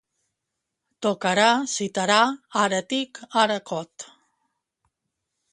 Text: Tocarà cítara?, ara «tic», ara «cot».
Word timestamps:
Tocarà 1.05 1.43
cítara?, 1.75 2.17
ara 2.65 2.81
«tic», 2.95 3.23
ara 3.45 3.61
«cot». 3.73 4.11